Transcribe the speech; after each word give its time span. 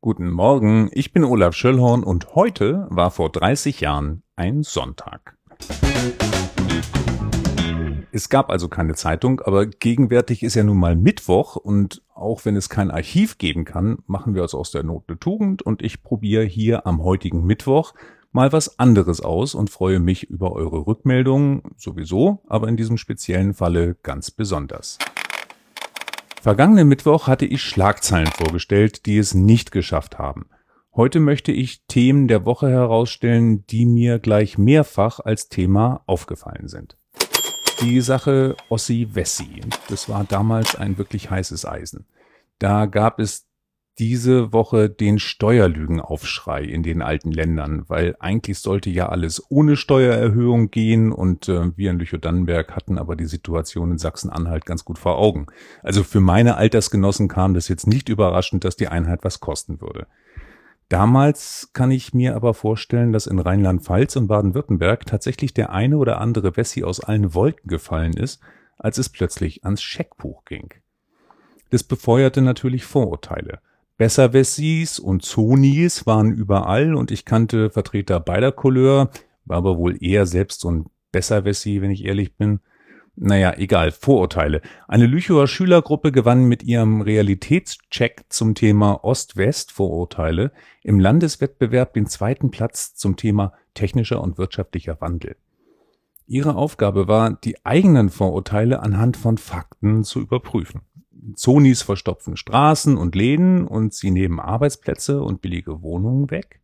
Guten 0.00 0.30
Morgen, 0.30 0.90
ich 0.92 1.12
bin 1.12 1.24
Olaf 1.24 1.56
Schöllhorn 1.56 2.04
und 2.04 2.36
heute 2.36 2.86
war 2.88 3.10
vor 3.10 3.32
30 3.32 3.80
Jahren 3.80 4.22
ein 4.36 4.62
Sonntag. 4.62 5.36
Es 8.12 8.28
gab 8.28 8.48
also 8.48 8.68
keine 8.68 8.94
Zeitung, 8.94 9.40
aber 9.40 9.66
gegenwärtig 9.66 10.44
ist 10.44 10.54
ja 10.54 10.62
nun 10.62 10.78
mal 10.78 10.94
Mittwoch 10.94 11.56
und 11.56 12.04
auch 12.14 12.44
wenn 12.44 12.54
es 12.54 12.68
kein 12.68 12.92
Archiv 12.92 13.38
geben 13.38 13.64
kann, 13.64 13.98
machen 14.06 14.36
wir 14.36 14.42
also 14.42 14.60
aus 14.60 14.70
der 14.70 14.84
Not 14.84 15.02
eine 15.08 15.18
Tugend 15.18 15.62
und 15.62 15.82
ich 15.82 16.04
probiere 16.04 16.44
hier 16.44 16.86
am 16.86 17.02
heutigen 17.02 17.44
Mittwoch 17.44 17.92
mal 18.30 18.52
was 18.52 18.78
anderes 18.78 19.20
aus 19.20 19.56
und 19.56 19.68
freue 19.68 19.98
mich 19.98 20.30
über 20.30 20.52
eure 20.52 20.86
Rückmeldungen 20.86 21.62
sowieso, 21.76 22.44
aber 22.46 22.68
in 22.68 22.76
diesem 22.76 22.98
speziellen 22.98 23.52
Falle 23.52 23.96
ganz 24.04 24.30
besonders. 24.30 24.98
Vergangenen 26.48 26.88
Mittwoch 26.88 27.26
hatte 27.26 27.44
ich 27.44 27.62
Schlagzeilen 27.62 28.28
vorgestellt, 28.28 29.04
die 29.04 29.18
es 29.18 29.34
nicht 29.34 29.70
geschafft 29.70 30.16
haben. 30.16 30.48
Heute 30.96 31.20
möchte 31.20 31.52
ich 31.52 31.84
Themen 31.88 32.26
der 32.26 32.46
Woche 32.46 32.70
herausstellen, 32.70 33.66
die 33.66 33.84
mir 33.84 34.18
gleich 34.18 34.56
mehrfach 34.56 35.20
als 35.20 35.50
Thema 35.50 36.02
aufgefallen 36.06 36.66
sind. 36.66 36.96
Die 37.82 38.00
Sache 38.00 38.56
Ossi 38.70 39.08
Wessi, 39.12 39.60
das 39.90 40.08
war 40.08 40.24
damals 40.24 40.74
ein 40.74 40.96
wirklich 40.96 41.28
heißes 41.28 41.66
Eisen. 41.66 42.06
Da 42.58 42.86
gab 42.86 43.20
es 43.20 43.47
diese 43.98 44.52
Woche 44.52 44.88
den 44.88 45.18
Steuerlügenaufschrei 45.18 46.62
in 46.62 46.82
den 46.82 47.02
alten 47.02 47.32
Ländern, 47.32 47.84
weil 47.88 48.16
eigentlich 48.20 48.58
sollte 48.60 48.90
ja 48.90 49.08
alles 49.08 49.42
ohne 49.50 49.76
Steuererhöhung 49.76 50.70
gehen 50.70 51.12
und 51.12 51.48
äh, 51.48 51.76
wir 51.76 51.90
in 51.90 51.98
Lüchow-Dannenberg 51.98 52.74
hatten 52.76 52.98
aber 52.98 53.16
die 53.16 53.26
Situation 53.26 53.92
in 53.92 53.98
Sachsen-Anhalt 53.98 54.66
ganz 54.66 54.84
gut 54.84 54.98
vor 54.98 55.18
Augen. 55.18 55.46
Also 55.82 56.04
für 56.04 56.20
meine 56.20 56.56
Altersgenossen 56.56 57.28
kam 57.28 57.54
das 57.54 57.68
jetzt 57.68 57.86
nicht 57.86 58.08
überraschend, 58.08 58.64
dass 58.64 58.76
die 58.76 58.88
Einheit 58.88 59.20
was 59.24 59.40
kosten 59.40 59.80
würde. 59.80 60.06
Damals 60.88 61.70
kann 61.74 61.90
ich 61.90 62.14
mir 62.14 62.34
aber 62.34 62.54
vorstellen, 62.54 63.12
dass 63.12 63.26
in 63.26 63.38
Rheinland-Pfalz 63.38 64.16
und 64.16 64.28
Baden-Württemberg 64.28 65.04
tatsächlich 65.04 65.52
der 65.52 65.70
eine 65.70 65.98
oder 65.98 66.18
andere 66.20 66.56
Wessi 66.56 66.82
aus 66.82 67.00
allen 67.00 67.34
Wolken 67.34 67.68
gefallen 67.68 68.14
ist, 68.14 68.40
als 68.78 68.96
es 68.96 69.08
plötzlich 69.08 69.64
ans 69.64 69.82
Scheckbuch 69.82 70.44
ging. 70.44 70.72
Das 71.70 71.82
befeuerte 71.82 72.40
natürlich 72.40 72.84
Vorurteile. 72.84 73.60
Besserwessis 73.98 75.00
und 75.00 75.24
Zonis 75.24 76.06
waren 76.06 76.32
überall 76.32 76.94
und 76.94 77.10
ich 77.10 77.24
kannte 77.24 77.68
Vertreter 77.68 78.20
beider 78.20 78.52
Couleur, 78.52 79.10
war 79.44 79.58
aber 79.58 79.76
wohl 79.76 80.02
eher 80.02 80.24
selbst 80.24 80.60
so 80.60 80.70
ein 80.70 80.86
Besserwessi, 81.10 81.82
wenn 81.82 81.90
ich 81.90 82.04
ehrlich 82.04 82.36
bin. 82.36 82.60
Naja, 83.16 83.54
egal, 83.56 83.90
Vorurteile. 83.90 84.62
Eine 84.86 85.06
Lüchower 85.06 85.48
Schülergruppe 85.48 86.12
gewann 86.12 86.44
mit 86.44 86.62
ihrem 86.62 87.00
Realitätscheck 87.00 88.26
zum 88.28 88.54
Thema 88.54 89.02
Ost-West-Vorurteile 89.02 90.52
im 90.84 91.00
Landeswettbewerb 91.00 91.94
den 91.94 92.06
zweiten 92.06 92.52
Platz 92.52 92.94
zum 92.94 93.16
Thema 93.16 93.52
technischer 93.74 94.22
und 94.22 94.38
wirtschaftlicher 94.38 95.00
Wandel. 95.00 95.34
Ihre 96.28 96.54
Aufgabe 96.54 97.08
war, 97.08 97.32
die 97.32 97.56
eigenen 97.66 98.10
Vorurteile 98.10 98.80
anhand 98.80 99.16
von 99.16 99.38
Fakten 99.38 100.04
zu 100.04 100.20
überprüfen. 100.20 100.82
Zonis 101.34 101.82
verstopfen 101.82 102.36
Straßen 102.36 102.96
und 102.96 103.14
Läden 103.14 103.66
und 103.66 103.94
sie 103.94 104.10
nehmen 104.10 104.40
Arbeitsplätze 104.40 105.22
und 105.22 105.40
billige 105.40 105.82
Wohnungen 105.82 106.30
weg. 106.30 106.60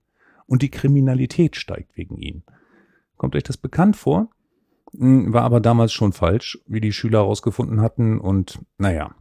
Und 0.46 0.62
die 0.62 0.70
Kriminalität 0.70 1.56
steigt 1.56 1.96
wegen 1.96 2.18
ihnen. 2.18 2.42
Kommt 3.16 3.36
euch 3.36 3.42
das 3.42 3.56
bekannt 3.56 3.96
vor? 3.96 4.30
Hm, 4.96 5.32
war 5.32 5.42
aber 5.42 5.60
damals 5.60 5.92
schon 5.92 6.12
falsch, 6.12 6.58
wie 6.66 6.80
die 6.80 6.92
Schüler 6.92 7.20
herausgefunden 7.20 7.80
hatten. 7.80 8.20
Und 8.20 8.60
naja, 8.78 9.14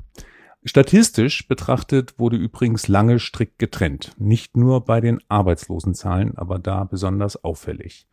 statistisch 0.63 1.47
betrachtet 1.47 2.19
wurde 2.19 2.37
übrigens 2.37 2.87
lange 2.87 3.19
strikt 3.19 3.59
getrennt. 3.59 4.13
Nicht 4.17 4.57
nur 4.57 4.85
bei 4.85 5.01
den 5.01 5.19
Arbeitslosenzahlen, 5.29 6.37
aber 6.37 6.59
da 6.59 6.83
besonders 6.83 7.43
auffällig. 7.43 8.07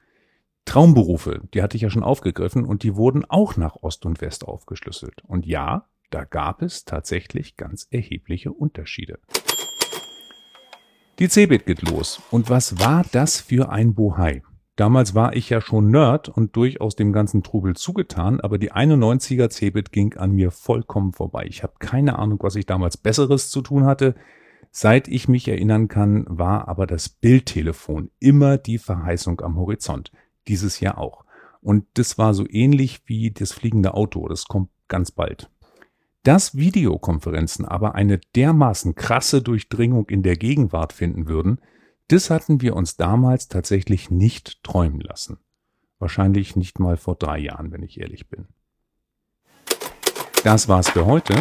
Traumberufe, 0.64 1.40
die 1.52 1.62
hatte 1.62 1.76
ich 1.76 1.82
ja 1.82 1.90
schon 1.90 2.04
aufgegriffen 2.04 2.64
und 2.64 2.82
die 2.82 2.94
wurden 2.94 3.24
auch 3.24 3.56
nach 3.56 3.76
Ost 3.76 4.06
und 4.06 4.20
West 4.20 4.46
aufgeschlüsselt. 4.46 5.22
Und 5.26 5.46
ja, 5.46 5.88
da 6.10 6.24
gab 6.24 6.62
es 6.62 6.84
tatsächlich 6.84 7.56
ganz 7.56 7.86
erhebliche 7.90 8.52
Unterschiede. 8.52 9.18
Die 11.18 11.28
Cebit 11.28 11.66
geht 11.66 11.82
los. 11.82 12.20
Und 12.30 12.48
was 12.48 12.78
war 12.80 13.04
das 13.12 13.40
für 13.40 13.70
ein 13.70 13.94
Bohai? 13.94 14.42
Damals 14.76 15.14
war 15.14 15.36
ich 15.36 15.50
ja 15.50 15.60
schon 15.60 15.90
Nerd 15.90 16.30
und 16.30 16.56
durchaus 16.56 16.96
dem 16.96 17.12
ganzen 17.12 17.42
Trubel 17.42 17.76
zugetan, 17.76 18.40
aber 18.40 18.56
die 18.56 18.72
91er 18.72 19.50
Cebit 19.50 19.92
ging 19.92 20.16
an 20.16 20.32
mir 20.32 20.50
vollkommen 20.50 21.12
vorbei. 21.12 21.44
Ich 21.46 21.62
habe 21.62 21.74
keine 21.78 22.18
Ahnung, 22.18 22.38
was 22.40 22.56
ich 22.56 22.64
damals 22.64 22.96
Besseres 22.96 23.50
zu 23.50 23.60
tun 23.60 23.84
hatte. 23.84 24.14
Seit 24.70 25.08
ich 25.08 25.28
mich 25.28 25.46
erinnern 25.48 25.88
kann, 25.88 26.24
war 26.28 26.68
aber 26.68 26.86
das 26.86 27.10
Bildtelefon 27.10 28.10
immer 28.18 28.56
die 28.56 28.78
Verheißung 28.78 29.42
am 29.42 29.56
Horizont. 29.56 30.12
Dieses 30.48 30.80
Jahr 30.80 30.96
auch. 30.96 31.26
Und 31.60 31.84
das 31.94 32.16
war 32.16 32.32
so 32.32 32.46
ähnlich 32.48 33.02
wie 33.04 33.30
das 33.30 33.52
fliegende 33.52 33.92
Auto. 33.92 34.26
Das 34.28 34.46
kommt 34.46 34.70
ganz 34.88 35.10
bald. 35.10 35.50
Dass 36.22 36.54
Videokonferenzen 36.54 37.64
aber 37.64 37.94
eine 37.94 38.20
dermaßen 38.36 38.94
krasse 38.94 39.40
Durchdringung 39.40 40.08
in 40.08 40.22
der 40.22 40.36
Gegenwart 40.36 40.92
finden 40.92 41.28
würden, 41.28 41.60
das 42.08 42.28
hatten 42.28 42.60
wir 42.60 42.76
uns 42.76 42.96
damals 42.96 43.48
tatsächlich 43.48 44.10
nicht 44.10 44.62
träumen 44.62 45.00
lassen. 45.00 45.38
Wahrscheinlich 45.98 46.56
nicht 46.56 46.78
mal 46.78 46.96
vor 46.96 47.14
drei 47.14 47.38
Jahren, 47.38 47.72
wenn 47.72 47.82
ich 47.82 48.00
ehrlich 48.00 48.28
bin. 48.28 48.48
Das 50.44 50.68
war's 50.68 50.90
für 50.90 51.06
heute. 51.06 51.40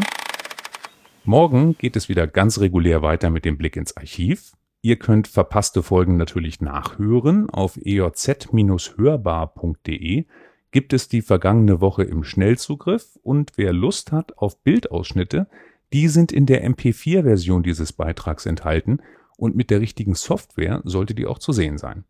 Morgen 1.26 1.78
geht 1.78 1.96
es 1.96 2.10
wieder 2.10 2.28
ganz 2.28 2.60
regulär 2.60 3.02
weiter 3.02 3.30
mit 3.30 3.46
dem 3.46 3.58
Blick 3.58 3.76
ins 3.76 3.96
Archiv. 3.98 4.54
Ihr 4.82 4.98
könnt 4.98 5.28
verpasste 5.28 5.84
Folgen 5.84 6.16
natürlich 6.16 6.62
nachhören 6.62 7.50
auf 7.50 7.78
ejz-hörbar.de 7.78 10.26
gibt 10.72 10.94
es 10.94 11.08
die 11.08 11.22
vergangene 11.22 11.82
Woche 11.82 12.04
im 12.04 12.24
Schnellzugriff 12.24 13.18
und 13.24 13.54
wer 13.56 13.74
Lust 13.74 14.12
hat 14.12 14.38
auf 14.38 14.62
Bildausschnitte, 14.62 15.48
die 15.94 16.08
sind 16.08 16.32
in 16.32 16.46
der 16.46 16.64
MP4-Version 16.70 17.64
dieses 17.64 17.94
Beitrags 17.94 18.46
enthalten 18.46 19.02
und 19.38 19.56
mit 19.56 19.72
der 19.72 19.82
richtigen 19.82 20.14
Software 20.14 20.82
sollte 20.84 21.16
die 21.16 21.26
auch 21.26 21.40
zu 21.40 21.52
sehen 21.52 21.78
sein. 21.78 22.04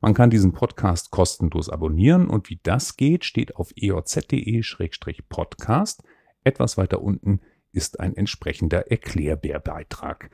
Man 0.00 0.14
kann 0.14 0.30
diesen 0.30 0.52
Podcast 0.52 1.10
kostenlos 1.10 1.68
abonnieren 1.68 2.28
und 2.28 2.48
wie 2.50 2.60
das 2.62 2.96
geht, 2.96 3.24
steht 3.24 3.56
auf 3.56 3.72
eoz.de-podcast. 3.76 6.04
Etwas 6.44 6.76
weiter 6.76 7.02
unten 7.02 7.40
ist 7.72 7.98
ein 7.98 8.16
entsprechender 8.16 8.90
Erklärbär-Beitrag. 8.90 10.30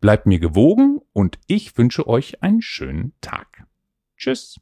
Bleibt 0.00 0.26
mir 0.26 0.38
gewogen 0.38 1.00
und 1.12 1.38
ich 1.46 1.76
wünsche 1.76 2.06
euch 2.06 2.42
einen 2.42 2.62
schönen 2.62 3.12
Tag. 3.20 3.66
Tschüss. 4.16 4.60